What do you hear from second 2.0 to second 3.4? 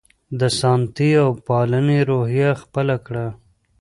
روحیه خپله وه.